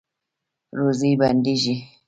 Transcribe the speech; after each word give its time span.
روزي 0.77 1.11
بندیږي؟ 1.21 1.75